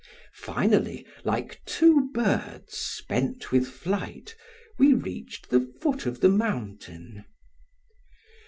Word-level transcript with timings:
Finally, 0.33 1.05
like 1.23 1.61
two 1.63 2.09
birds, 2.11 2.75
spent 2.75 3.51
with 3.51 3.67
flight, 3.67 4.35
we 4.79 4.95
reached 4.95 5.51
the 5.51 5.71
foot 5.79 6.07
of 6.07 6.21
the 6.21 6.29
mountain. 6.31 7.23